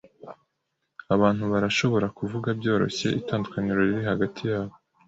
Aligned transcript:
Abantu 1.15 1.43
barashobora 1.53 2.07
kuvuga 2.17 2.49
byoroshye 2.59 3.07
itandukaniro 3.21 3.79
riri 3.87 4.03
hagati 4.11 4.41
yabo. 4.51 4.73